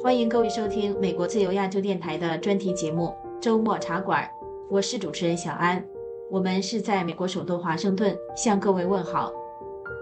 [0.00, 3.06] 欢迎各位收听美国自由亚洲电台的专题节目
[3.40, 4.22] 《周末茶馆》，
[4.70, 5.84] 我是主持人小安。
[6.30, 9.32] 我们是在美国首都华盛顿向各位问好。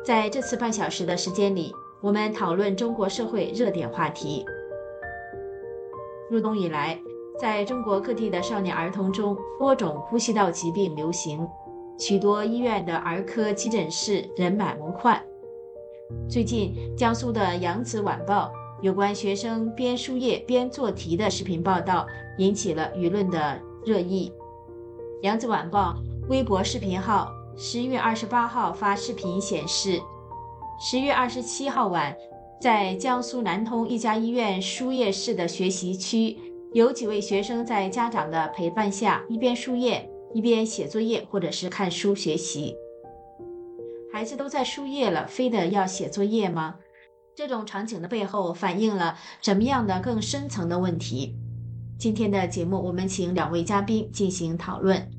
[0.04, 1.72] 在这次半小时的时间里，
[2.02, 4.44] 我们讨论中国社会热点话题。
[6.30, 7.00] 入冬以来，
[7.40, 11.48] 在中国各地的少年儿童中，多种呼吸道疾病流行，
[11.98, 15.18] 许多医院的儿科急诊室人满为患。
[16.28, 22.06] 最近，江苏的《扬子晚报》有关学生边输液边做题的视频报道
[22.38, 24.30] 引起了舆论的热议。
[25.22, 25.94] 《扬子晚报》
[26.28, 29.98] 微博视频号十月二十八号发视频显示，
[30.78, 32.14] 十月二十七号晚，
[32.60, 36.36] 在江苏南通一家医院输液室的学习区，
[36.74, 42.76] 有几位学生在家长的陪伴下，一边输液一边写作业或者是看书学习。
[44.12, 46.76] 孩子都在输液了，非得要写作业吗？
[47.36, 51.36] 这种场景的背后反映了什么样的更深层的问题？
[51.98, 55.10] 今天的节目，我们请两位嘉宾进行讨论。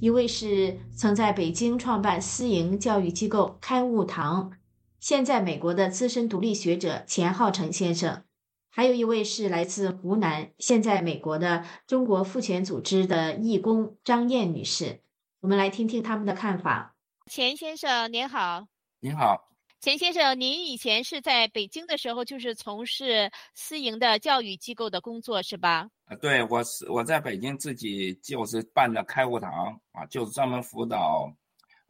[0.00, 4.52] 一位是曾在北京创办私营教育机构开悟堂，
[4.98, 8.22] 现在美国的资深独立学者钱浩成先生；
[8.70, 15.02] 还有一位是来自湖南，现在美国的中国妇权组织的义工张燕女士。
[15.40, 16.94] 我们来听听他们的看法。
[17.30, 18.66] 钱先生您好，
[19.00, 19.45] 您好，
[19.78, 25.88] 钱先生，您以前是在北京的时候就是从事私营的教育机构的工作是吧？
[26.06, 31.30] 啊，对，我是我在北京自己就是办的开悟堂啊，就是专门辅导，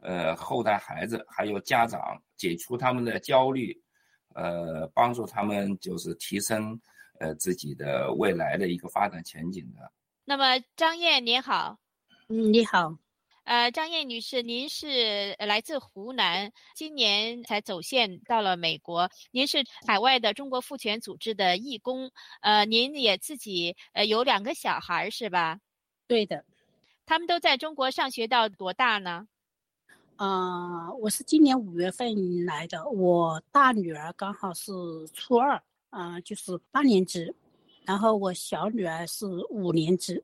[0.01, 3.75] 呃，后代孩子还有家长解除他们的焦虑，
[4.35, 6.79] 呃，帮助他们就是提升
[7.19, 9.91] 呃自己的未来的一个发展前景的。
[10.25, 11.77] 那么张燕您好，
[12.27, 12.95] 嗯，你好。
[13.47, 19.09] 呃，张燕女士，您是来自湖南，今年才走线到了美国。
[19.31, 25.61] 您是海外的中国妇权组织的义工，呃，您也自己呃有两个小孩是吧？
[26.07, 26.43] 对的。
[27.05, 29.25] 他们都在中国上学到多大呢？
[30.17, 34.73] 啊，我是今年五月份来的，我大女儿刚好是
[35.13, 37.33] 初二，啊，就是八年级，
[37.85, 40.21] 然后我小女儿是五年级。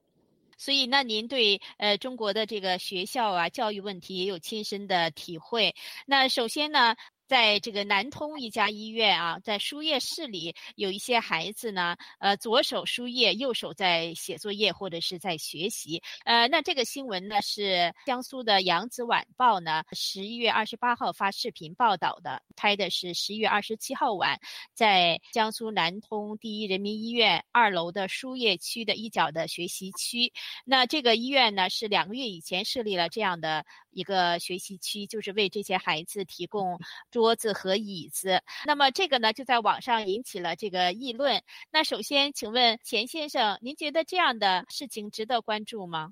[0.57, 5.73] 所以，那您对呃中国的这个学校啊教育问题也有亲身的体会。
[6.05, 6.95] 那首先呢？
[7.33, 15.99] 在这个南通一家医院啊，在输液室里有一些孩子呢，呃，左手输液，右手在写作业或者是在学习。
[16.25, 24.39] 呃，那这个新闻呢是江苏的《扬子晚报》呢十一月二十八号发视频报道的，拍的是十一月二十七号晚，
[24.75, 30.31] 在江苏南通第一人民医院二楼的输液区的一角的学习区。
[30.65, 33.65] 那这个医院呢是两个月以前设立了这样的。
[33.95, 36.79] 一个学习区就是为这些孩子提供
[37.23, 41.41] 桌子和椅子，那么这个呢就在网上引起了这个议论。
[41.71, 46.11] 那首先，请问钱先生，您觉得这样的事情值得关注吗？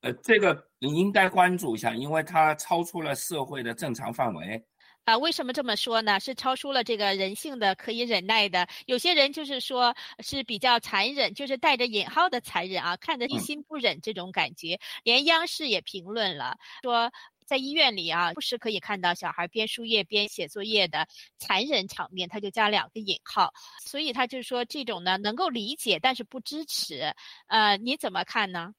[0.00, 4.64] 呃，这个你应该关注一下，因为它超出了社会的正常范围。
[5.04, 6.18] 啊，为什么这么说呢？
[6.18, 8.66] 是超出了这个人性的可以忍耐的。
[8.86, 14.78] 有些人就是说是比较残忍，就是带着引号的残忍啊，看着一心不忍这种感觉。
[15.02, 17.12] 连央视也评论了，说
[17.50, 21.04] 在医院里啊，不时可以看到小孩边输液边写作业的
[21.36, 23.52] 残忍场面，他就加两个引号。
[23.84, 27.12] 所以他就说这种呢能够理解，但是不支持。
[27.48, 28.72] 呃，你怎么看呢？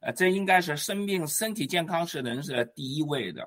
[0.00, 3.46] 呃，这应该是生病、身体健康是人是第一位的。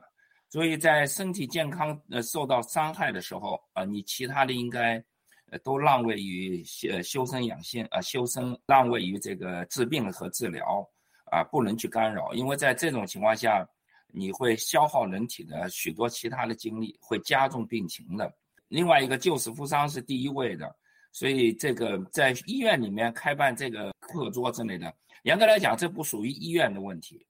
[0.51, 5.03] 所以在身体健康呃受到伤害的时候啊，你其他的应该，
[5.49, 10.87] 呃都让位于呃修身养性啊，修身让位于这个治病和治疗
[11.31, 13.67] 啊，不能去干扰，因为在这种情况下，
[14.11, 18.33] 你会消耗人体的许多其他的精力，会加重病情的。
[18.67, 20.75] 另外一个救死扶伤是第一位的，
[21.11, 24.93] 所以这个在医院里面开办这个课桌之类的，
[25.23, 27.25] 严格来讲，这不属于医院的问题，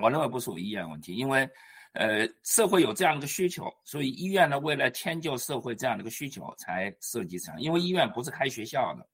[0.00, 1.48] 我认为不属于医院问题，因为。
[1.94, 7.54] 呃，社会有这样一个需求，所以医院呢，为了迁就社会这样的一个需求，才设计成。
[7.60, 9.06] 因为医院不是开学校的，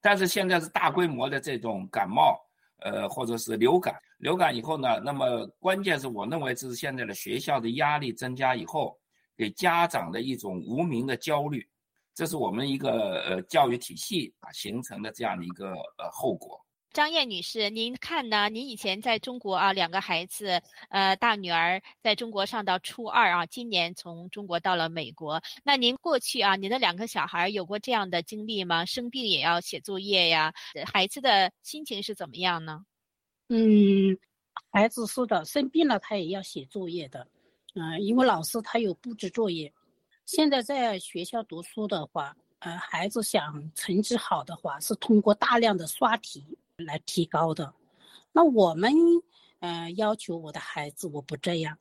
[0.00, 2.40] 但是现在是大规模的这种感冒，
[2.84, 3.94] 呃，或者是流感。
[4.18, 8.96] 流感以后呢，那么关键是我认为这是现在的学校的压力增加以后，
[9.36, 11.66] 给家长的一种无名的焦虑，
[12.14, 16.60] 这是我们一个呃教育体系啊形成的这样的一个呃后果。
[16.92, 18.50] 张燕女士，您看呢？
[18.50, 20.60] 您以前在中国啊，两个孩子，
[20.90, 25.42] 呃，大女儿在中国上到初二啊，今年从中国到了美国。
[25.64, 28.84] 那您过去啊，您的两个小孩有过这样的经历吗？
[28.84, 30.52] 生病也要写作业呀？
[30.92, 32.84] 孩子的心情是怎么样呢？
[33.48, 34.18] 嗯，
[34.70, 37.26] 孩子是的，生病了他也要写作业的，
[37.74, 39.72] 嗯，因为老师他有布置作业。
[40.26, 46.44] 现在在学校读书的话，呃，孩子想成绩好的话，是通过大量的刷题
[46.84, 47.72] 来提高的。
[48.32, 48.92] 那我们，
[49.60, 51.76] 呃，要求我的孩子，我不这样。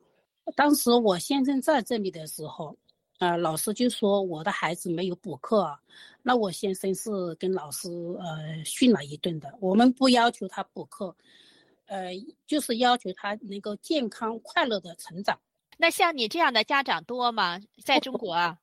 [0.55, 2.75] 当时我先生在这里的时候，
[3.19, 5.77] 呃，老师就说我的孩子没有补课，
[6.23, 7.89] 那我先生是跟老师
[8.19, 9.53] 呃训了一顿的。
[9.61, 11.15] 我们不要求他补课，
[11.85, 12.11] 呃，
[12.47, 15.39] 就是要求他能够健康快乐的成长。
[15.77, 17.59] 那像你这样的家长多吗？
[17.83, 18.59] 在中国啊，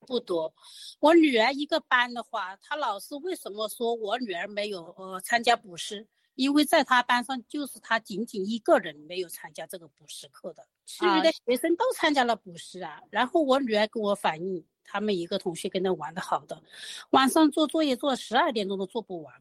[0.00, 0.52] 不多。
[1.00, 6.06] 我女儿一个班的话，她老师为什么说我女儿没有呃参加补习？
[6.34, 13.00] 因为在她班上，就是她仅仅一个人没有参加这个补习课的，其余的学生都参加了补习啊。
[13.10, 16.62] 然后我女儿跟我反映，他们一个同学跟她玩的好的，
[17.10, 19.34] 晚上做作业做十二点钟都做不完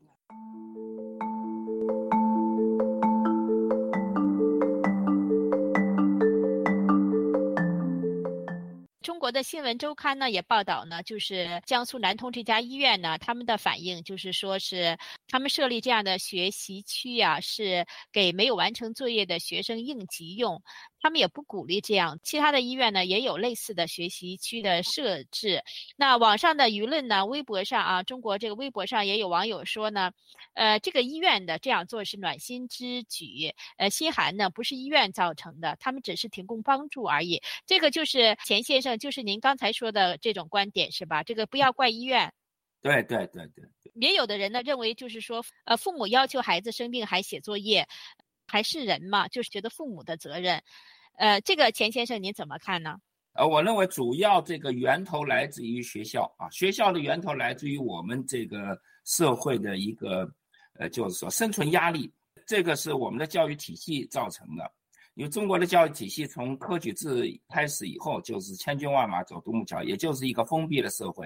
[9.26, 14.96] 我的新闻周刊呢也报道呢，就是江苏南通这家医院呢，他们的反应就是说是
[15.28, 20.62] 他们设立这样的学习区呀，是给没有完成作业的学生应急用。
[21.00, 25.62] 他们也不鼓励这样，其他的医院呢也有类似的学习区的设置。
[25.98, 30.12] 那网上的舆论呢，微博上啊，中国这个微博上也有网友说呢，
[30.56, 37.40] 呃，这个医院的这样做是暖心之举，呃，心寒呢不是医院造成的，他们只是提供帮助而已。
[37.68, 41.22] 这个就是钱先生，就是您刚才说的这种观点是吧？
[41.22, 42.34] 这个不要怪医院。
[42.84, 43.75] 对对对对。
[43.96, 47.88] 也有的人呢认为就是说，呃，父母要求孩子生病还写作业，
[48.48, 50.62] 还是人嘛，就是觉得父母的责任。
[51.18, 52.98] 呃，这个钱先生您怎么看呢？
[53.34, 60.30] 呃，我认为主要这个源头来自于学校啊，学校的源头来自于我们这个社会的一个，
[60.80, 62.10] 呃，就是说生存压力，
[62.46, 64.72] 这个是我们的教育体系造成的。
[65.16, 71.26] 因为中国的教育体系从科举制开始以后，就是千军万马走独木桥，也就是一个封闭的社会，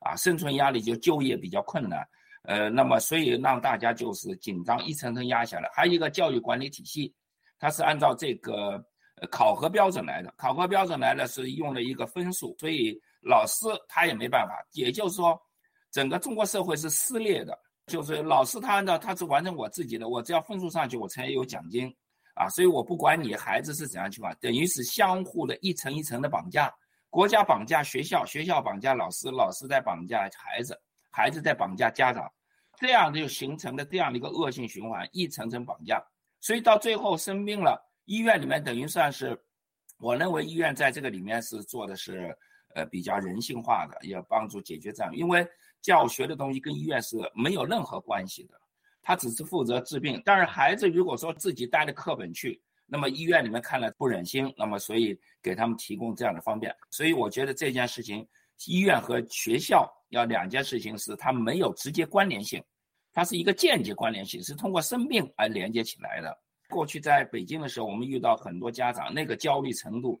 [0.00, 2.06] 啊，生存压力就就业比较困难，
[2.44, 5.68] 呃，那么所以让大家就是紧张一层层压下来。
[5.72, 7.14] 还有一个教育管理体系，
[7.58, 8.84] 它是按照这个。
[9.32, 14.64] 考核标准来的，考核标准来的是用了一个分数，所以老师他也没办法。
[14.74, 15.36] 也就是说，
[15.90, 21.92] 整个中国社会是撕裂的，就是老师他按照他是完成我自己的，我只要分数上去，我才有奖金
[22.34, 22.48] 啊。
[22.48, 26.72] 所以我不管你孩子是怎样情况，等于是相互的一层一层的绑架，
[27.10, 30.78] 国家绑架学校，学校绑架老师，老师在绑架孩子，
[31.10, 32.30] 孩子在绑架家长，
[32.76, 36.02] 这样就形成了这样的一个恶性循环，一层层绑架。
[36.40, 37.84] 所以到最后生病了。
[38.04, 39.38] 医院里面等于算是，
[39.98, 42.34] 我认为医院在这个里面是做的是，
[42.74, 45.14] 呃，比较人性化的，要帮助解决这样。
[45.14, 45.46] 因为
[45.82, 48.58] 教学的东西跟医院是没有任何关系的，
[49.02, 50.22] 他只是负责治病。
[50.24, 56.74] 但是孩子如果说自己带着课本去，那么医院里面看了不忍心，那么所以给他们提供这样的方便。
[56.90, 58.26] 所以我觉得这件事情，
[58.66, 62.64] 医院和学校要两件事情是它没有直接关联性，
[63.12, 66.36] 它是一个间接关联性，是通过生病而连接起来的。
[66.70, 70.20] 过去在北京的时候，我们遇到很多家长，那个焦虑程度，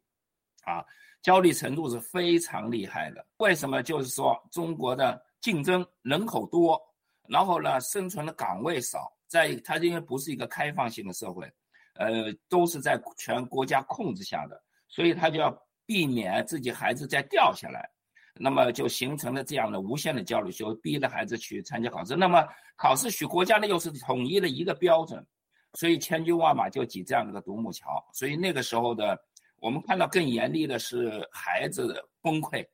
[0.64, 0.84] 啊，
[1.22, 3.26] 焦虑程度是非常厉害的。
[3.38, 3.82] 为什么？
[3.82, 6.80] 就是说中国的竞争人口多，
[7.28, 11.50] 然后呢，生存的岗位少，在它因为不是一个开放性的社会，
[11.98, 15.50] 呃，都是在全国家控制下的，所以他就要
[15.84, 17.88] 避免自己孩子再掉下来，
[18.34, 22.16] 那么就形成了这样的无限的焦虑，就逼着孩子去参加考试。
[22.16, 22.42] 那么
[22.76, 25.24] 考试许国家呢又是统一的一个标准。
[25.74, 29.16] 所以千军万马就挤这样的个独木桥，所以那个时候的
[29.58, 32.66] 我们看到更严厉的是孩子的崩溃，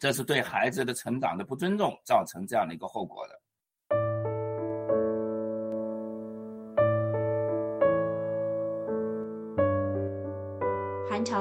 [0.00, 3.40] 这是对孩子的成长的不尊重，造成这样的一个后果的。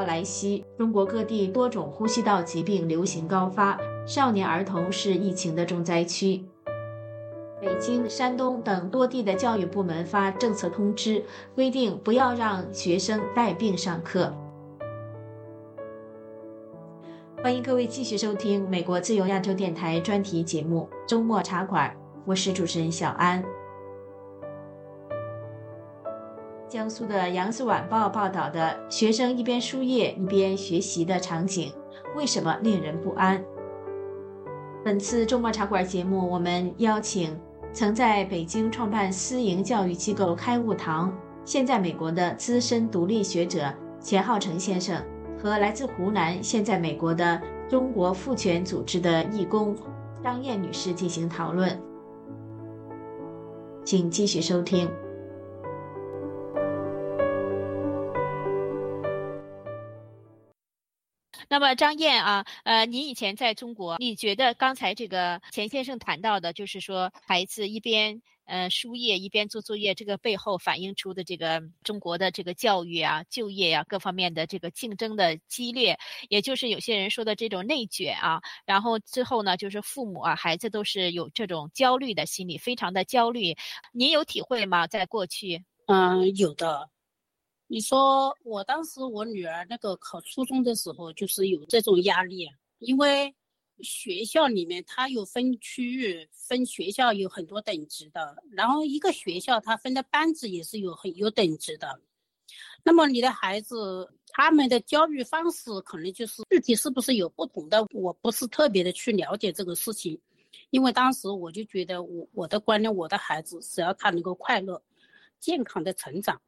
[0.04, 6.44] 来袭，中国各地多种呼吸道疾病流行高发，少年儿童是疫情的重灾区。
[7.62, 11.24] 北京、山东等多地的教育部门发政策通知，
[11.56, 14.34] 规定不要让学生带病上课。
[17.42, 21.90] 欢迎各位继续收听美国自由亚洲电台专题节目《周末茶馆》，
[22.26, 23.44] 我是主持人小安。
[26.74, 31.72] 江苏的《扬子晚报》报道的学生一边输液一边学习的场景，
[32.16, 33.46] 为什么令人不安？
[34.84, 37.40] 本次周末茶馆节目，我们邀请。
[37.74, 41.16] 曾在北京创办私营教育机构开悟堂，
[41.46, 45.00] 现在美国的资深独立学者钱浩成先生，
[45.40, 47.40] 和来自湖南现在美国的
[47.70, 49.76] 中国父权组织的义工
[50.24, 51.80] 张燕女士进行讨论，
[53.86, 54.90] 请继续收听。
[61.54, 75.96] 那么张燕啊，呃，你以前在中国，你觉得刚才这个钱先生谈到的，就是说孩子一边呃输液一边做作业，这个背后反映出的这个中国的这个教育啊、就业呀各方面的这个竞争的激烈，
[76.28, 78.42] 也就是有些人说的这种内卷啊。
[78.66, 83.56] 然后之后呢，就是父母啊、孩子都是有这种焦虑的心理，非常的焦虑。
[83.92, 84.88] 您有体会吗？
[84.88, 85.64] 在过去？
[85.86, 86.90] 嗯，有的。
[87.74, 93.34] 你说我当时我女儿那个考初中的时候，就是有这种压力，因为
[93.80, 98.38] 学校里面它有分区域、分学校，有很多等级的。
[98.52, 102.00] 然后一个学校它分的班级也是有很有等级的。
[102.84, 107.84] 那么你的孩子他们的教育方式可能就是具体是不是有不同的？
[107.92, 110.22] 我不是特别的去了解这个事情，
[110.70, 114.80] 因为当时我就觉得我我的观念，我的孩子只要他能够快乐、
[115.40, 116.40] 健康的成长。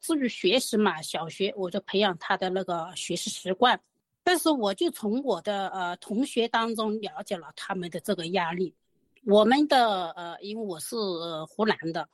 [0.00, 3.78] 至于学习嘛，小学我就培养他的那个学习习惯，
[4.24, 8.74] 但是我就从我的呃同学当中了解了他们的这个压力。
[9.26, 10.96] 我们的呃，因为我是
[11.46, 12.08] 湖南的，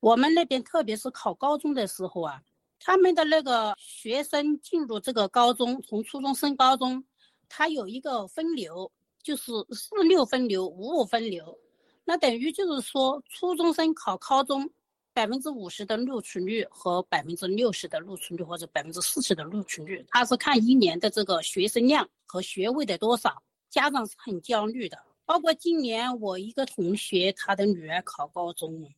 [0.00, 2.42] 我们那边特别是考高中的时候啊，
[2.78, 7.02] 他们的那个学生进入这个高中，从初中升高中，
[7.48, 11.58] 他有一个分流，就是四六分流、五五分流，
[12.04, 14.70] 那等于就是说初中生考高中。
[15.18, 24.96] 百分之五十的录取率和百分之六十的录取率，或者百分之四十的录取率，他是看一年的这个学生量和学位的多少，家长是很焦虑的。
[25.24, 28.88] 包括今年我一个同学，他的女儿考高中，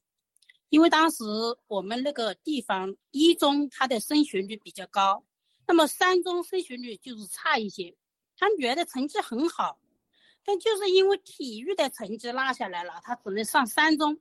[0.69, 1.25] 因为当时
[1.69, 5.25] 我们那个地方一中他的升学率比较高，
[5.67, 7.97] 那么三中升学率就是差一些。
[8.37, 9.81] 他女儿的成绩很好，
[10.45, 14.21] 但就是因为体育的成绩落下来了，他只能上三中。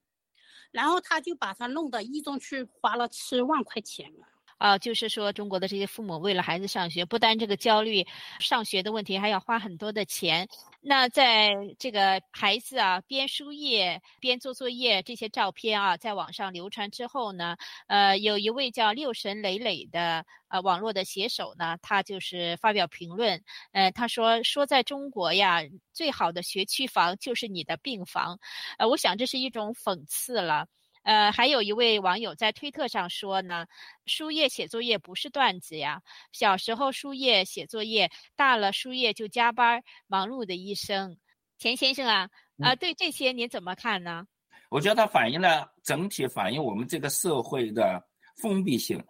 [0.71, 4.27] 然后他就把他弄到一中去，花了七万块钱了。
[4.59, 8.05] 啊，就是说中国的这些父母为了孩子上学，不单这个焦虑
[8.39, 10.47] 上学的问题，还要花很多的钱。
[10.81, 17.55] 那在这个孩子啊边输液边做作业这些照片啊，在网上流传之后呢，
[17.87, 25.61] 呃，有一位叫六神磊磊的呃网络的写手呢，他就是发表评论，呃，他说说在中国呀，
[25.93, 28.39] 最好的学区房就是你的病房，
[28.77, 30.67] 呃，我想这是一种讽刺了。
[31.03, 33.65] 呃，还有一位网友在推特上说呢，
[34.05, 36.01] 输液写作业不是段子呀。
[36.31, 41.17] 小时候输液写作业，大了输液就加班，忙碌的一生。
[41.57, 42.29] 钱先生啊，
[42.59, 44.25] 啊，对这些您怎么看呢？
[44.69, 48.01] 我觉得它反映了整体反映我们这个社会的
[48.37, 49.03] 封闭性，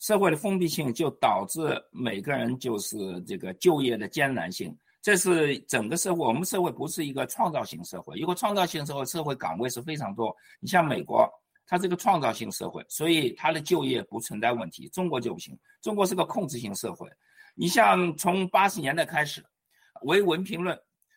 [0.00, 1.60] 社会的封闭性就导致
[1.92, 4.74] 每个人就是这个就业的艰难性。
[5.04, 8.18] 这是整个社会，我们社会不是一个创造性社会。
[8.18, 10.34] 一个创造性社会，社会岗位是非常多。
[10.60, 11.30] 你像美国，
[11.66, 14.88] 它是个创造性社会，所以它的就业不存在问题。
[14.88, 17.06] 中国就不行，中国是个控制性社会。
[17.54, 19.44] 你像从八十年代开始，
[20.04, 20.74] 唯文凭论，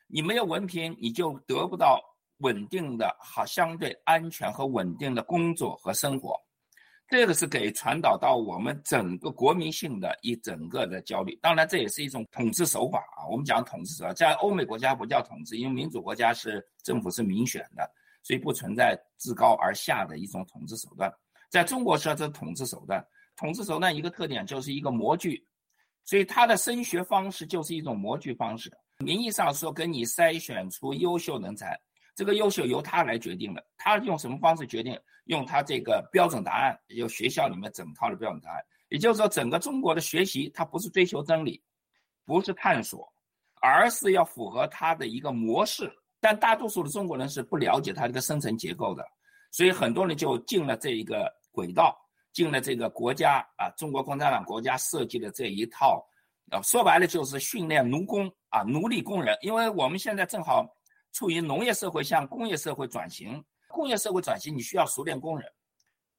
[0.08, 2.02] 你没有文凭，你就得不到
[2.40, 6.38] 稳定的好、相对安全和稳定的工作和生活。
[7.10, 13.26] 这个是给传导到我们整个国民性的一整个的焦虑，当然这也是一种统治手法啊。
[13.30, 17.90] 我们讲统治手法，在欧美国家不叫统治，因为民主国家是政府是民选的，
[18.24, 21.10] 所以不存在自高而下的一种统治手段。
[21.50, 23.02] 在中国说这统治手段，
[23.38, 25.48] 统治手段一个特点就是一个模具，
[26.04, 31.80] 所以它的升学方式就是一种模具方式，名义上说跟你筛选出优秀人才。
[32.16, 35.00] 这个优秀由他来决定的，他用什么方式决定？
[35.28, 38.62] 用他这个标准答案，有学校里面整套的标准答案。
[38.90, 41.62] 也就是说，整个中国的学习，它不是追求真理，
[42.26, 43.08] 不是探索，
[43.62, 45.92] 而是要符合它的一个模式。
[46.20, 49.06] 但大多数的中国人是不了解它这个生成结构的，
[49.52, 51.98] 所以很多人就进了这一个轨道，
[52.34, 56.04] 进了这个国家啊，中国共产党国家设计的这一套，
[56.52, 59.38] 啊，说白了就是训练奴工啊，奴隶工人。
[59.42, 60.66] 因为我们现在正好。
[61.14, 65.52] 处于农业社会向工业社会转型，工业社会转型你需要熟练工人，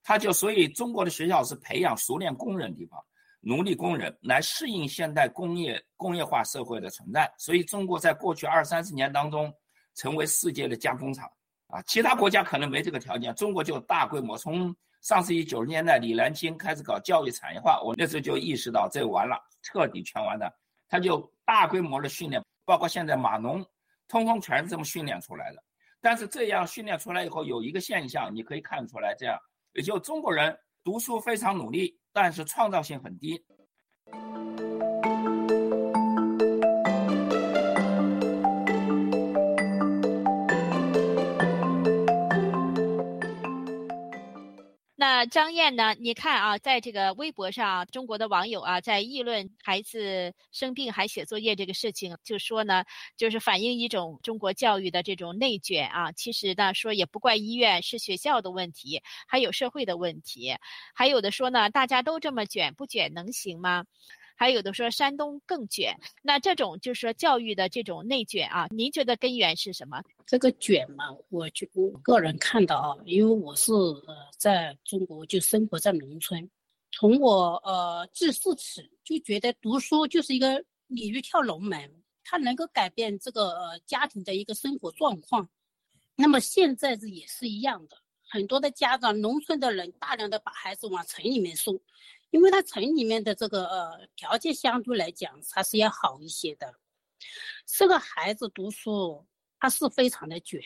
[0.03, 3.03] 他就所以中国的学校是培养熟练工人的地方，
[3.41, 7.33] 奴隶工人来适应现代工业工业化社会的存在。
[7.39, 9.53] 所以中国在过去二三十年当中
[9.95, 11.31] 成为世界的加工厂
[11.69, 20.53] 啊，其他国家可能没这个条件，中国就大规模从上世纪九十年代李兰清开始搞教育产业化，我那时候就意识到这完了，彻底全完了，
[20.89, 23.65] 他就大规模的训练，包括现在码农。
[24.11, 25.63] 通通全是这么训练出来的，
[26.01, 29.39] 但是这样训练出来以后，有一个现象，你可以看出来，这样
[29.73, 33.45] 也就中国人读书非常努力，但是创造性很低。
[45.11, 45.95] 那张燕呢？
[45.99, 52.85] 你看啊，在这个微博上，中国的网友啊，在议论孩子生病还写作业这个事情，就说呢，
[53.17, 56.13] 就是反映一种中国教育的这种内卷啊。
[56.13, 60.55] 其实呢，说也不怪医院，是学校的问题，还有社会的问题。
[60.95, 63.85] 还有的说呢，大家都这么卷，不卷能行吗？
[64.39, 70.01] 还有的说山东更卷，那这种就是说教育的这种内卷啊，您觉得根源是什么？
[70.25, 76.49] 这个卷嘛，我就我个人看到啊，因为我是呃在中国就生活在农村，
[76.93, 81.93] 从我呃记事起就觉得读书就是一个鲤鱼跳龙门，
[82.23, 85.49] 它能够改变这个呃家庭的一个生活状况。
[86.15, 91.81] 那么现在这也是一样的，很多的家长，农村的人大量的把孩子往城里面送。
[92.31, 96.75] 因为他城里面的这个呃条件相对来讲，他是要好一些的。
[97.65, 99.27] 这个孩子读书，
[99.59, 100.63] 他是非常的卷，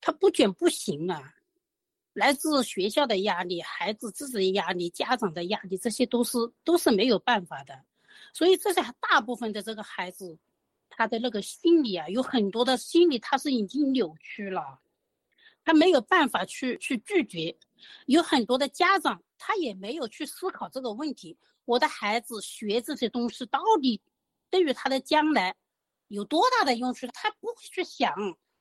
[0.00, 1.34] 他不卷不行啊。
[2.12, 7.84] 来自学校的压力、孩子自己的压力、家长的压力，这些都是都是没有办法的。
[8.32, 10.38] 所以这些大部分的这个孩子，
[10.90, 14.80] 他的那个心理啊，有很多的心理他是已经扭曲了，
[15.64, 17.56] 他没有办法去去拒绝。
[18.06, 19.22] 有很多的家长。
[19.46, 21.36] 他也没有去思考这个问题，
[21.66, 24.00] 我的孩子学这些东西到底
[24.48, 25.54] 对于他的将来
[26.08, 27.06] 有多大的用处？
[27.08, 28.14] 他不会去想，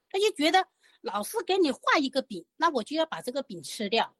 [0.09, 0.67] 他就觉得
[0.99, 4.13] 老师给你画一个饼，那我就要把这个饼吃掉。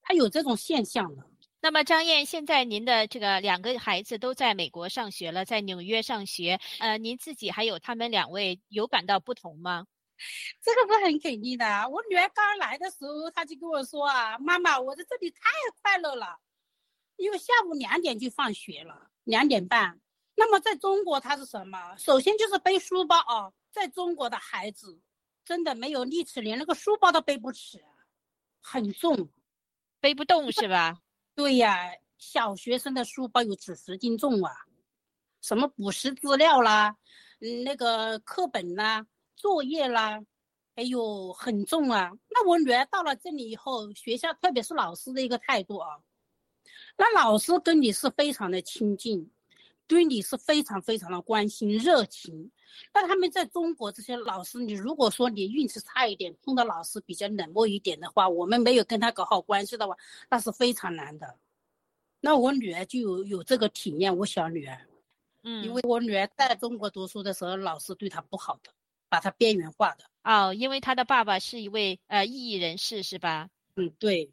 [0.00, 1.28] 他有这种现象的。
[1.60, 9.88] 那么张燕，现在您的这个两个孩子都在美国上学了，在纽约上学，呃，您自己还有他们两位有感到不同吗？
[10.62, 11.88] 这个是很肯定的。
[11.88, 15.40] 我女儿刚来的时候，她就跟我说啊：“妈妈，我在这里太
[15.82, 16.38] 快乐了，
[17.16, 20.00] 因为下午两点就放学了，两点半。
[20.34, 21.96] 那么在中国，它是什么？
[21.98, 25.00] 首先就是背书包啊，在中国的孩子
[25.44, 27.80] 真的没有力气，连那个书包都背不起，
[28.60, 29.30] 很重，
[30.00, 30.98] 背不动是吧？
[31.34, 34.52] 对呀，小学生的书包有几十斤重啊，
[35.42, 36.96] 什么补习资料啦，
[37.40, 39.06] 嗯，那个课本啦。”
[39.36, 40.20] 作业啦，
[40.74, 42.10] 哎呦，很重啊！
[42.30, 45.98] 那我女儿到了这里以后，学校特别是老师的一个态度啊，
[46.96, 49.30] 那老师跟你是非常的亲近，
[49.86, 52.50] 对你是非常非常的关心热情。
[52.92, 59.96] 那他们在中国这些老师，你如果说你运气差一点，碰到老师比较冷漠一点的话，我们没有跟他搞好关系的话，
[60.28, 61.38] 那是非常难的。
[62.20, 64.86] 那我女儿就有有这个体验，我小女儿，
[65.42, 68.70] 嗯，因为我女儿在中国读书的时候，老师对她不好的。
[69.08, 73.48] 把他边缘化的哦，因为他的爸爸是一位呃异议人士，是吧？
[73.76, 74.30] 嗯，对。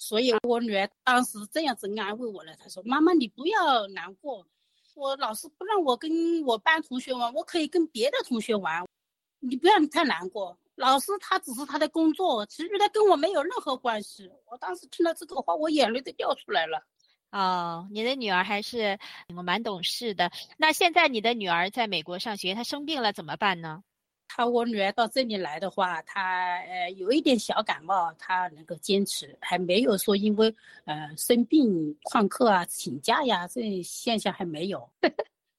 [0.00, 4.46] 所以我女儿当时这样子安慰我了，她说：“妈妈，你不要难过，
[4.94, 8.86] 我老师不让我跟我班同学玩，我可以跟别的同学玩，
[9.40, 10.56] 你不要太难过。
[10.76, 16.80] 老师他只是他的工作，其余的跟我没有任何关系。”我当时听到这个话，我眼泪都掉出来了。
[17.30, 18.98] 哦，你的女儿还是
[19.36, 20.30] 我蛮懂事的。
[20.56, 23.82] 那现在你的女儿在美国上学，她生病了怎么办呢？
[24.28, 34.88] 她我女儿到这里来的话，她呃有一点小感冒，她能够坚持，还没有说因为呃生病旷课啊、请假呀，这现象还没有。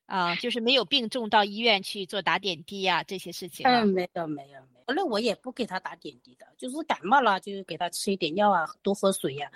[0.07, 3.67] 啊， 就是没有病重到医院去做打点滴呀这些事情。
[3.67, 4.59] 嗯，没有没有。
[4.95, 9.51] 那我也不给他打点滴的，就是感冒了就给他吃一点药啊，多喝水呀。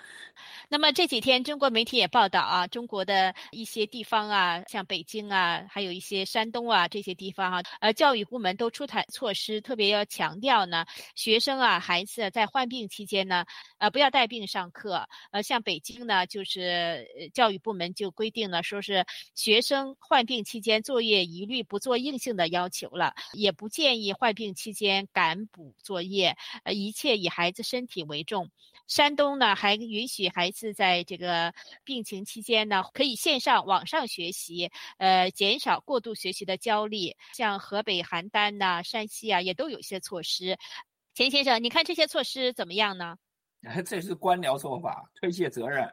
[0.68, 13.44] 那么这几天中国媒体也报道啊，中国的一些地方啊，像北京啊，还有一些山东啊这些地方哈，呃，教育部门都出台措施，特别要强调呢，学生啊，孩子在患病期间呢，
[13.78, 15.06] 呃，不要带病上课。
[15.32, 25.23] 呃，像北京呢，就是教育部门就规定了，说是学生患病期间作业一律不做硬性的要求了，也不建议患病期间改。
[25.24, 28.50] 赶补作业，呃，一切以孩子身体为重。
[28.86, 37.16] 山东呢，还允许孩子在这个病情期间呢，可以线上、网上学习，呃，减少过度学习的焦虑。
[37.32, 40.58] 像河北邯郸呐、山西啊，也都有一些措施。
[41.14, 43.16] 钱先生，你看这些措施怎么样呢？
[43.86, 45.88] 这是官僚做法，推卸责任，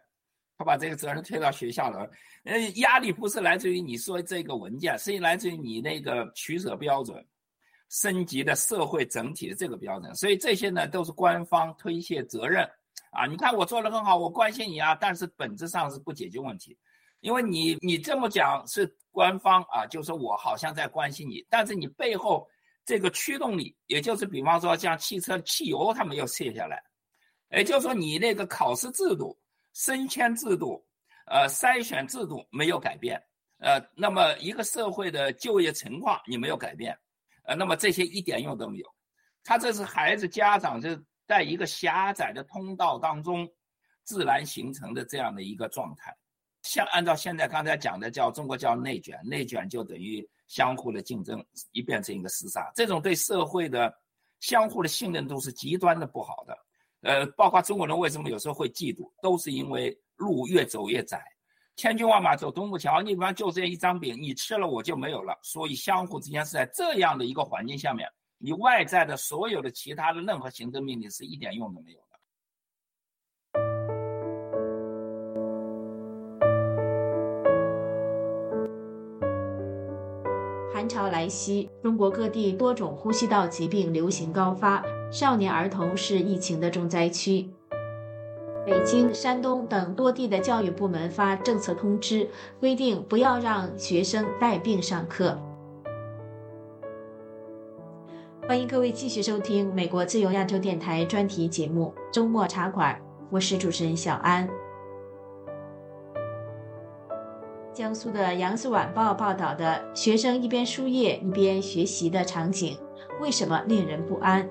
[0.58, 2.06] 他把这个责任推到学校了。
[2.44, 7.26] 呃，压力不是来自于你说这个文件，是来自于你那个取舍标准。
[7.92, 12.64] 升级的社会整体的这个标准，所以这些呢都是官方推卸责任
[13.12, 13.26] 啊！
[13.26, 16.78] 你看我做的很好，我关心你啊，但是本质上是不解决问题，
[17.20, 22.48] 因为你你这么讲是官方啊，就是我好像在关心你，但是你背后
[22.86, 26.82] 这个驱动力，也就是比方说像汽车汽油它没有卸下来，
[27.50, 29.38] 也就是说你那个考试制度、
[29.74, 30.82] 升迁制度、
[31.26, 33.22] 呃筛选制度没有改变，
[33.60, 36.98] 呃，那么一个社会的就业情况你没有改变。
[37.56, 38.88] 那么这些一点用都没有，
[39.44, 40.90] 他这是孩子家长就
[41.28, 43.48] 在一个狭窄的通道当中，
[44.04, 46.16] 自然形成的这样的一个状态。
[46.64, 53.92] 像按照现在刚才讲的叫中国叫内卷，内卷就等于相互的竞争，一变成一个厮杀，这种对社会的
[54.42, 56.58] 相互的信任度是极端的不好的。
[57.02, 61.24] 呃，包括中国人为什么有时候会嫉妒，都是因为路越走越窄，
[61.78, 68.08] 千军万马走独木桥，你比方就这一张饼，你吃了我就没有了，所以相互之间是在这样的一个环境下面，
[68.38, 72.06] 你外在的所有的其他的任何行政命令是一点用都没有的。
[80.72, 87.50] 寒潮来袭，中国各地多种呼吸道疾病流行高发，少年儿童是疫情的重灾区。
[88.72, 95.38] 北京、山东等多地的教育部门发政策通知，规定不要让学生带病上课。
[98.48, 102.96] 欢迎各位继续收听美国自由亚洲电台专题节目《周末茶馆》，
[103.30, 104.48] 我是主持人小安。
[107.74, 112.78] 江苏的扬子晚报报道的学生一边输液一边学习的场景，
[113.20, 114.50] 为什么令人不安？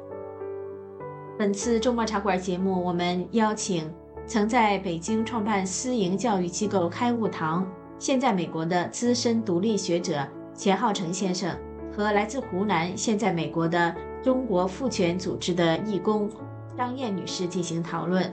[1.38, 3.90] 本次周末茶馆节目，我们邀请
[4.30, 7.66] 曾在北京创办私营教育机构开悟堂，
[7.98, 11.52] 现在美国的资深独立学者钱浩成先生，
[11.92, 16.30] 和来自湖南现在美国的中国妇权组织的义工
[16.78, 18.32] 张燕女士进行讨论，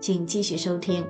[0.00, 1.04] 请继续收听。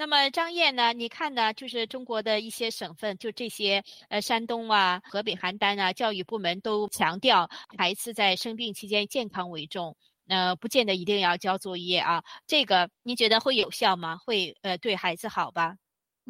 [0.00, 0.94] 那么张燕呢？
[0.94, 1.52] 你看呢？
[1.52, 9.94] 就是中国的一些省份，就这些呃，山东啊、河北邯郸啊，教育部门都强调孩子在生病期间健康为重，
[10.26, 12.24] 呃，不见得一定要交作业啊。
[12.46, 14.16] 这个你觉得会有效吗？
[14.16, 15.76] 会呃对孩子好吧？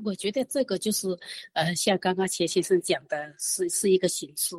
[0.02, 1.06] 我觉得这个就是
[1.52, 4.56] 呃，像刚刚钱先生讲的，是是一个形式，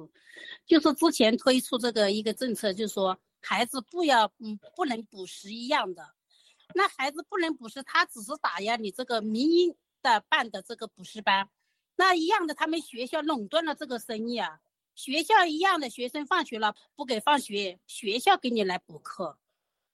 [0.65, 6.01] 就是之前推出这个一个政策，就是说孩子不要嗯不能补食一样的。
[6.75, 11.49] 那孩子不能补习，他只是打压你这个民营的办的这个补习班，
[11.95, 14.59] 那一样的，他们学校垄断了这个生意啊。
[14.93, 19.39] 学校一样的学生放学了不给放学，学校给你来补课，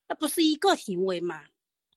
[0.08, 1.46] 那不是一个行为吗？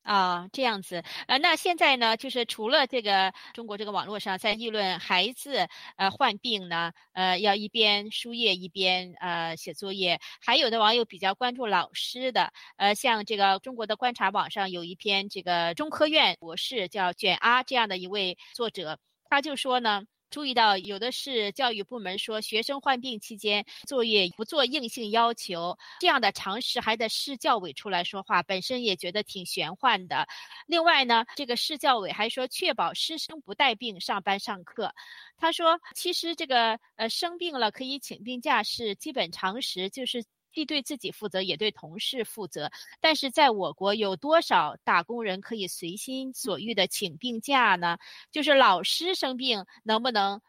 [0.03, 20.03] 啊，这样子，呃，那现在呢，就是除了这个中国这个网络上在议论孩子呃患病呢，呃要一边输液一边呃写作业，还有的网友比较关注老师的，呃，像这个中国的观察网上有一篇这个中科院博士叫卷阿这样的一位作者，他就说呢。
[20.31, 30.27] 注意到，有的是教育部门说，学生患病期间作业不做硬性要求，这样的常识还得市教委出来说话，本身也觉得挺玄幻的。
[30.67, 34.95] 另外呢，这个市教委还说，确保师生不带病上班上课。
[35.37, 40.25] 他说，其实这个呃生病了可以请病假是基本常识，就是。
[40.53, 42.71] 既对自己负责，也对同事负责。
[43.01, 47.97] 但是在我国，有多少打工人可以随心所欲的请病假呢？
[48.31, 50.41] 就是老师生病，能不能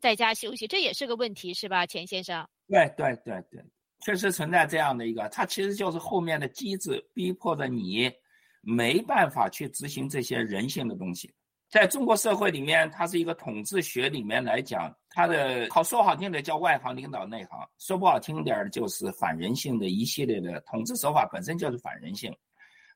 [0.00, 0.66] 在家休息？
[0.66, 2.48] 这也是个问题，是吧，钱先生？
[2.68, 3.64] 对对对对，
[4.04, 8.12] 确实存在这样的一个，它其实就是后面的机制逼迫着你
[8.60, 11.32] 没办法去执行这些人性的东西。
[11.70, 22.34] 在中国社会里面，它是一个统治学里面来讲，它的好说好听的叫外行领导内行，说不好听点儿就是反人性的一系列的统治手法本身就是反人性，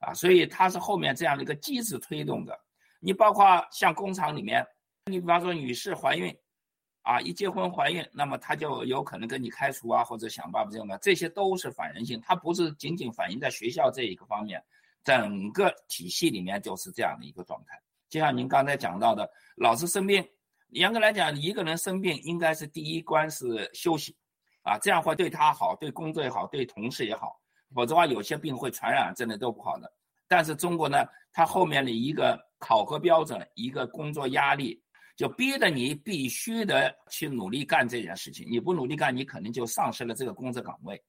[0.00, 2.58] 啊，所以它是后面这样的一个机制推动的。
[2.98, 4.66] 你包括像工厂里面，
[5.04, 6.34] 你比方说女士怀孕，
[7.02, 12.18] 啊，一结婚怀孕，那么她就有可能跟你开除啊，或者想办法这样的，这些都是反人性。
[12.24, 14.64] 它不是仅仅反映在学校这一个方面，
[15.04, 17.78] 整个体系里面就是这样的一个状态。
[18.12, 20.22] 就像您刚才讲到的，老是生病，
[20.68, 24.14] 严格来讲，一个人生病应该是第一关是休息，
[24.64, 27.40] 啊，这样会对他好，对工作也好，对同事也好。
[27.74, 29.90] 否则话，有些病会传染，真的都不好的。
[30.28, 30.98] 但是中国呢，
[31.32, 34.78] 它后面的一个考核标准，一个工作压力，
[35.16, 38.46] 就逼得你必须得去努力干这件事情。
[38.50, 41.02] 你不努力干，你可能就丧失了这个工作岗位。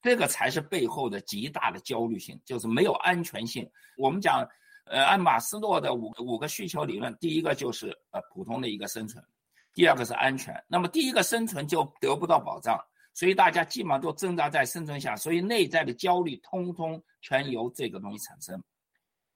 [0.00, 3.68] 这个才是背后的极大的焦虑性，就是没有安全性。
[3.96, 4.48] 我们讲。
[4.84, 9.24] 呃，按马斯洛的五五个需求理论，第一个就是呃普通的一个生存，
[9.72, 10.54] 第二个是安全。
[10.68, 12.78] 那么第一个生存就得不到保障，
[13.14, 18.62] 所以大家基本上都挣扎在生存下，所以内在的焦虑通通全由这个东西产生。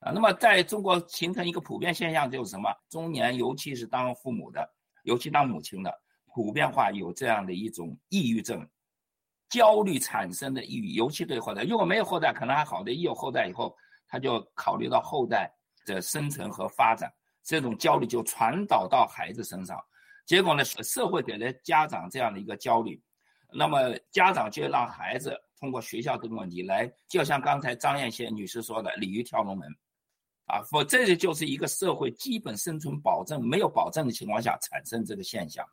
[0.00, 2.70] 啊，那么在中国形成一个普遍现象就是什么？
[2.88, 4.70] 中年尤其是当父母的，
[5.02, 5.92] 尤其当母亲的，
[6.26, 8.64] 普遍化有这样的一种抑郁症，
[9.48, 11.64] 焦虑产生的抑郁，尤其对后代。
[11.64, 13.74] 如果没有后代，可能还好的；一有后代以后，
[14.08, 15.52] 他就考虑到后代
[15.84, 17.12] 的生存和发展，
[17.44, 19.78] 这种焦虑就传导到孩子身上，
[20.26, 23.00] 结果呢，社会给了家长这样的一个焦虑，
[23.52, 29.68] 那么家长就让孩子通过学校这个问题来，就像刚才张艳贤女士说的，鲤鱼跳龙门，
[30.46, 35.66] 啊，否这个就是一个社会基本生存保证没有保证的情况下产生这个现象。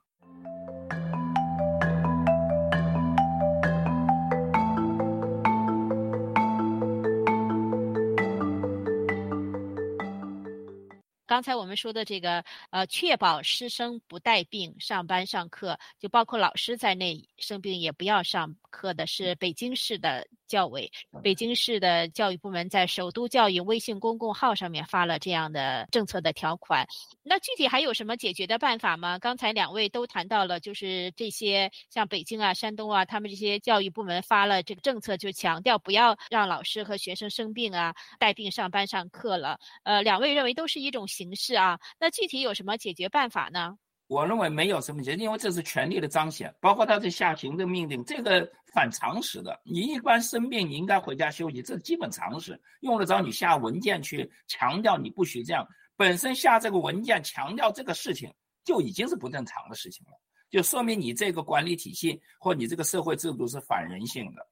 [11.27, 20.89] 刚才我们说的这个，呃，确保师生不带病上班上课，就包括老师在内，生病也不要上课的，是北京市的教委。
[21.21, 26.87] 北京市的教育部门在首都教育微信公共号上面发了这样的政策的条款。
[27.21, 29.19] 那具体还有什么解决的办法吗？
[29.19, 39.59] 刚才两位都谈到了，就是这些像北京啊、山东啊，他们这些教育部门发了这个政策，就强调不要让老师和学生生病啊，带病上班上课了。
[39.83, 41.25] 呃，两位认为都是一种形。
[41.25, 43.79] 形式啊，那具体有什么解决办法呢？
[44.07, 49.59] 我认为没有什么解，因为这是权力的彰显，包括他在下行政命令，这个反常识的。
[49.65, 52.59] 你一般生病，你应该回家休息，这是基本常识。
[52.81, 55.67] 用得着你下文件去强调你不许这样？
[55.97, 58.31] 本身下这个文件强调这个事情，
[58.63, 60.11] 就已经是不正常的事情了，
[60.51, 64.47] 就说明你这个管理体系或你这个社会制度是反人性的。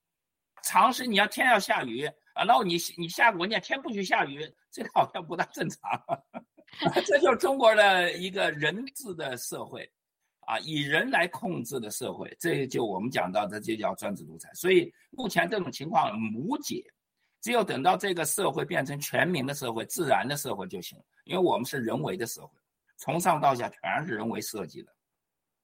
[0.64, 5.80] 常识，你要天要下雨啊，那你你下个文件天不许下雨，这个好像不大正常。
[7.06, 9.90] 这就是中国的一个人治的社会，
[10.42, 14.50] 啊，以人来控制的社会，这就我们讲到的就叫专制独裁。
[14.54, 16.84] 所以目前这种情况无解，
[17.42, 21.06] 只有等到这个社会变成全民的社会、自然的社会就行了。
[21.26, 22.50] 因为我们是人为的社会，
[22.98, 24.92] 从上到下全是人为设计的，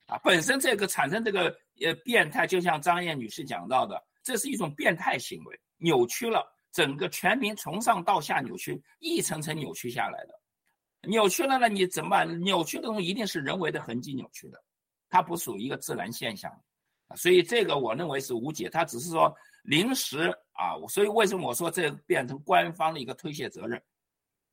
[0.05, 10.39] 啊，本身这个产生这个呃变态，就像张燕女士讲到的，这是一种变态行为，扭曲了整个全民从上到下扭曲，一层层扭曲下来的。
[11.07, 11.69] 扭曲了呢？
[11.69, 12.39] 你怎么办？
[12.41, 14.61] 扭曲的东西一定是人为的痕迹扭曲的，
[15.09, 16.51] 它不属于一个自然现象，
[17.15, 18.69] 所以这个我认为是无解。
[18.69, 19.33] 它只是说
[19.63, 23.81] 临时啊，所以为什么我说这变成官方的一个推卸责任？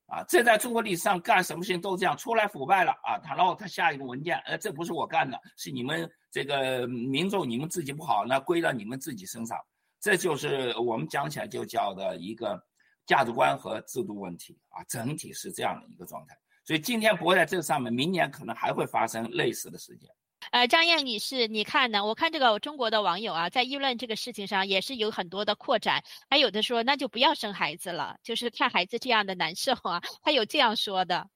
[0.07, 9.59] 啊，这在中国历史上干什么事情都这样，出来腐败了啊，他然后他下一个文件，呃，这不是我干的，是你们这个民众你们自己不好，那归到你们自己身上，
[10.01, 12.65] 这就是我们讲起来就叫的一个。
[13.07, 16.37] 价值观和制度问题啊，整体是这样的一个状态。
[16.65, 20.11] 所以今天不会在这上面，明年可能还会发生类似的事件。
[20.51, 22.05] 呃，张燕女士，你看呢？
[22.05, 31.29] 我看这个中国的网友啊，在议论这个事情上也是有很多的扩展，还有的说那就不要生孩子了，就是看孩子这样的难受啊，还有这样说的。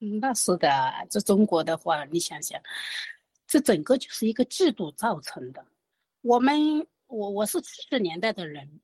[0.00, 2.60] 嗯，那是的，这中国的话，你想想，
[3.46, 5.64] 这整个就是一个制度造成的。
[6.22, 8.80] 我们，我我是七十年代的人。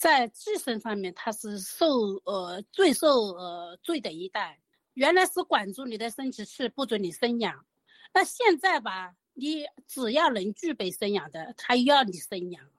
[0.00, 1.86] 在计生上面，他是受
[2.24, 4.58] 呃最受呃罪的一代。
[4.94, 7.66] 原来是管住你的生殖器，不准你生养。
[8.14, 12.70] 那现在吧，你只要能具备生养的，他要你生养，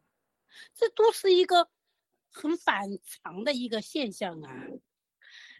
[0.73, 1.69] 这都是一个
[2.31, 4.49] 很反常的一个现象啊。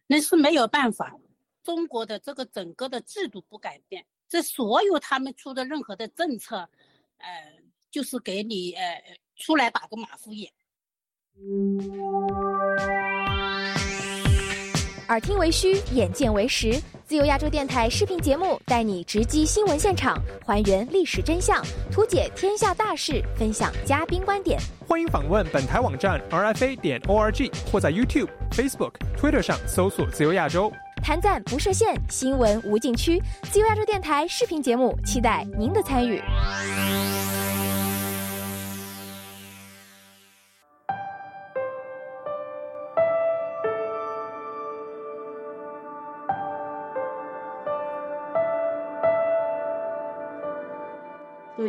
[0.07, 1.15] 那是没有办法，
[1.61, 6.67] 中国的这个整个的制度不改变，这所有他们出的任何的政策，
[7.17, 10.51] 呃，就是给你呃出来打个马虎眼。
[15.09, 16.81] 耳听为虚，眼见为实。
[17.05, 24.57] 自由亚洲电台视频节目带你直击新闻现场，还原历史真相，图解天下大事，分享嘉宾观点。
[24.87, 30.71] 欢迎访问本台网站 rfa 点 org，或在 YouTube、Facebook、Twitter 上搜索“自由亚洲”。
[31.03, 33.21] 谈赞不设限，新闻无禁区。
[33.51, 36.21] 自由亚洲电台视频节目，期待您的参与。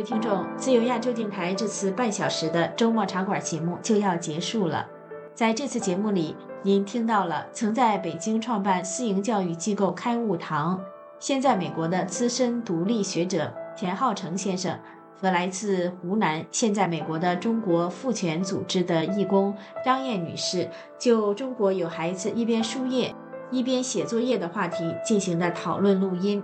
[0.05, 4.85] 听众，自由亚洲电台这次半小时的周末茶馆节目就要结束了。
[5.33, 10.81] 在这次节目里，您听到了曾在北京创办私营教育机构开悟堂，
[11.19, 14.77] 现在美国的资深独立学者田浩成先生，
[15.21, 23.15] 和来自湖南、现在美国的中国妇权组织的义工张燕女士，就中国有孩子一边输液
[23.51, 26.43] 一边写作业的话题进行的讨论录音。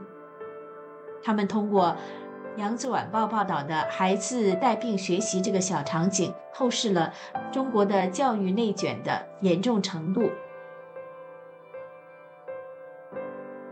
[1.22, 1.98] 他们通过。
[2.60, 7.14] 扬子晚报报道的孩子带病学习这个小场景，透视了
[7.52, 10.30] 中国的教育内卷的严重程度。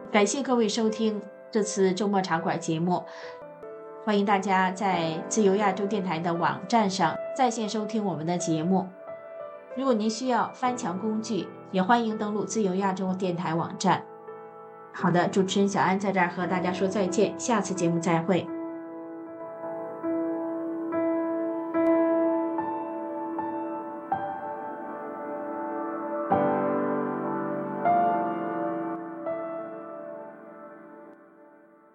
[0.09, 1.21] 感谢各位收听
[1.51, 3.03] 这次周末茶馆节目，
[4.05, 8.87] 欢迎大家在自由亚洲电台的网站上在线收听我们的节目。
[9.75, 14.03] 如果您需要翻墙工具，也欢迎登录自由亚洲电台网站。
[14.93, 18.47] 好的，主持人小安在这儿和大家说再见，下次节目再会。